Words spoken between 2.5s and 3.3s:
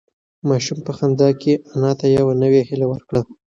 هیله ورکړه.